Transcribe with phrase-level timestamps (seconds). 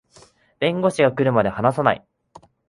[0.59, 2.03] 弁護士が来るまで話さない